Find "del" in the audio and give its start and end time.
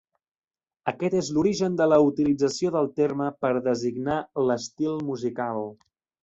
2.77-2.89